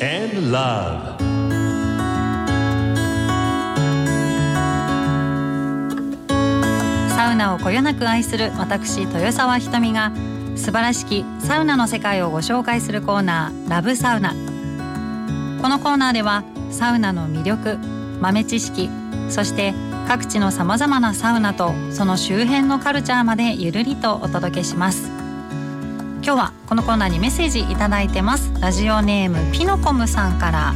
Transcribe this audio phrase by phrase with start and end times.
[0.00, 1.16] love.
[7.14, 10.12] サウナをこよなく愛する私豊沢ひとみが
[10.54, 14.34] 素晴らしきサウナの世界をご紹介するコーナーラブサウナ。
[15.62, 17.78] このコーナーではサウナの魅力
[18.20, 18.90] 豆知識
[19.30, 19.72] そして
[20.06, 25.15] 各地のさまざまなサウナとその周辺のカルチャーまでゆるりとお届けします。
[26.22, 28.52] 今日はこのコーナーにメッセージいただいてます。
[28.60, 30.74] ラジオネームピノコムさんから。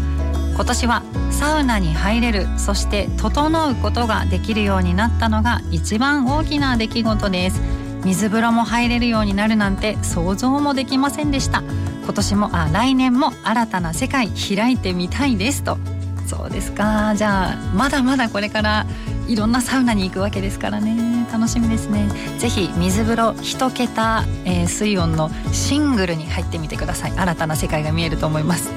[0.54, 7.60] 今年はサウナに入れるそして整うことができるようになったのが一番大きな出来事です。
[8.04, 11.62] 水風呂も入れるようになるなんて想像もできませんでした。
[12.04, 15.78] 今年もあ来年も新たな世界開いてみたいですと。
[16.26, 17.14] そうですか。
[17.16, 18.86] じゃあまだまだこれから
[19.30, 21.24] いろんなサウナに行くわけですからね。
[21.32, 22.08] 楽しみですね。
[22.38, 27.12] ぜひ水風呂一桁、えー、水温のシングルに入ってみてください。
[27.12, 28.72] 新たな世界が見えると思います。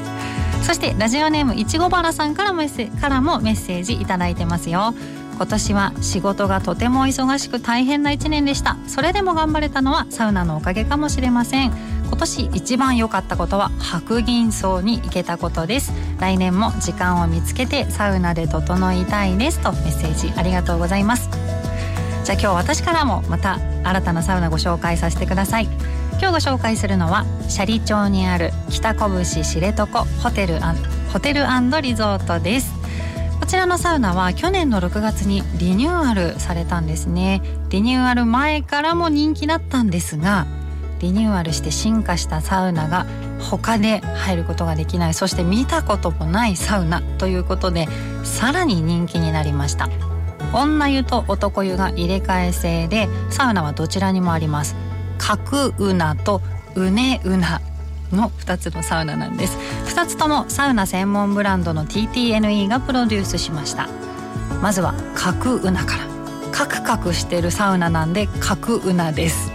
[0.62, 4.94] そしてラジオネームいちごバラさんからメッセからもメッセージいただいてますよ。
[5.38, 8.78] 今年は仕事がとても忙しく大変な1年でした。
[8.86, 11.74] それでも頑張れたのはサウナのおかげかもしれません。
[12.14, 15.92] 今年一番良かったことは白銀荘に行けたことです。
[16.20, 21.28] 来年も時間を見つけてサウナで整いたいですとメッセージありがとうございます。
[22.24, 25.64] じゃあ今日私からもまた新たなサウナご紹介させてください。
[26.20, 29.88] 今日ご紹介するのは斜里町にある北拳知床
[30.22, 30.60] ホテル
[31.12, 31.42] ホテル
[31.82, 32.74] リゾートです。
[33.40, 37.42] こちらのサウナは去年の6月にリニューアルされたんですね。
[37.70, 40.46] リニューアル前からも人気だったんですが
[41.00, 43.06] リニューアルして進化したサウナが
[43.40, 45.14] 他で入ることができない。
[45.14, 47.88] そして見たこともないサウナということで
[48.24, 49.90] さらに人気になりました。
[50.54, 54.76] 女湯と男湯が入れ替え制でサウナはどちらにもあります。
[55.18, 56.42] 角うなと
[56.76, 57.62] うねうな
[58.12, 59.58] の2つのサウナなんです。
[59.88, 63.88] 2つともサウナ専門ブランドの TTNE がプロデュースしました。
[64.62, 66.14] まずは角うなから。
[66.52, 69.52] カクカクしてるサウナなんで角うなです。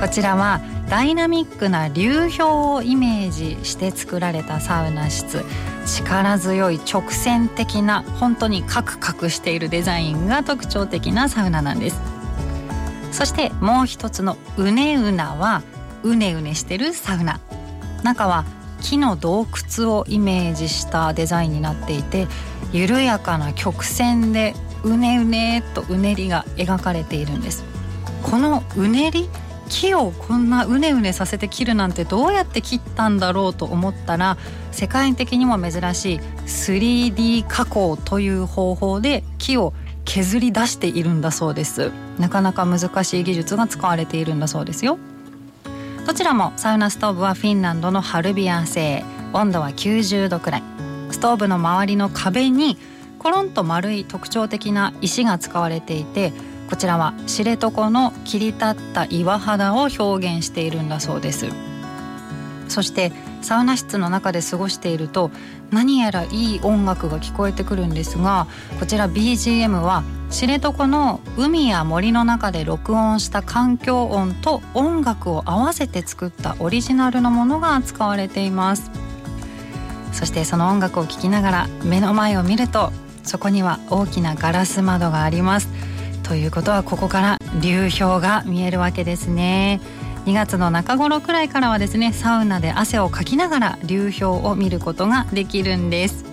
[0.00, 0.60] こちらは
[0.90, 5.44] ダイナミックな流氷をイメージして作られたサウナ室。
[5.86, 12.00] 力強い直線的な本当にカクカクしているデザインが特徴的なサウナなんです。
[13.12, 15.62] そしてもう一つのうねうなは
[16.02, 17.38] うねうねしてるサウナ。
[18.02, 18.44] 中は
[18.80, 19.46] 木の洞
[19.78, 22.26] 窟をイメージしたデザインになっていて
[22.72, 27.64] 緩やかな曲線でうねうねとうねりが描かれているんです。
[28.24, 29.28] このうねり
[29.70, 34.36] 木をこんなうねうねさせて切るなんてどうやって切ったんだろうと思ったら
[34.72, 39.72] 世界的にも珍しい 3D 加工という方法で木を
[40.04, 41.92] 削り出しているんだそうです。
[42.18, 44.98] なかなか難しい技術が使われているんだそうですよ。
[46.04, 49.04] どちらもサウナストーブはフィンランドのハルビアン製。
[49.32, 50.62] 温度は90度くらい。
[51.12, 52.76] ストーブの周りの壁に
[53.20, 56.32] コロンと丸い特徴的な石が使われていて
[56.70, 61.48] こちらは知床の切り立った岩肌を表現しているんだそうです。
[62.68, 65.32] そしてサウナ室の中で過ごしていると
[65.72, 68.46] 何やらいい音楽が聞こえてくるんですが
[68.78, 78.90] こちら BGM は知床の海や森の中で録音した環境音と音楽を合わせて作ったオリジナルのものが使われています。
[80.12, 82.92] そしてその音楽を聴きながら目の前を見ると
[83.24, 85.68] そこには大きなガラス窓があります。
[86.30, 89.80] ということはここから流氷が見えるわけですね。
[90.26, 96.24] 2月の中頃くらいからはですねサウナで汗をかきながら流氷を見ることができるんです。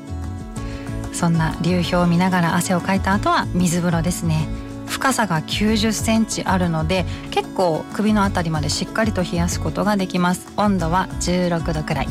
[1.13, 4.47] そんな流氷を見ながら汗をかいた後は水風呂ですね。
[4.85, 10.53] 深さが90センチあるので結構首のあたりまでしっかりと冷やすことができます。
[10.57, 12.07] 温度は16度くらい。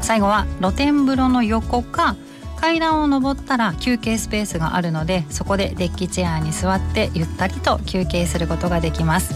[0.00, 2.16] 最後は露天風呂の横か
[2.56, 9.34] 階段を上ったら休憩スペースがあるのでそこでデッキチェアに座ってゆったりと休憩することができます。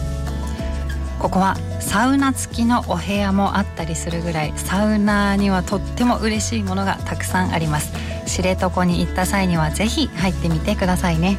[1.19, 7.93] ここはサウナ付きのお部屋もあったりするぐらいサウナにはとっても嬉しいものがたくさんあります。
[8.25, 11.37] 知床に行った際にはぜひ入ってみてくださいね。